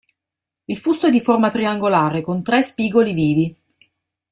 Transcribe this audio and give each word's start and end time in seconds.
Il 0.65 0.79
fusto 0.79 1.05
è 1.05 1.11
di 1.11 1.21
forma 1.21 1.51
triangolare, 1.51 2.21
con 2.23 2.41
tre 2.41 2.63
spigoli 2.63 3.13
vivi. 3.13 3.55